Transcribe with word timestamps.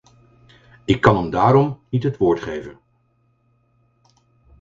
Ik 0.85 1.01
kan 1.01 1.17
hem 1.17 1.29
daarom 1.29 1.79
niet 1.89 2.03
het 2.03 2.17
woord 2.17 2.39
geven. 2.41 2.79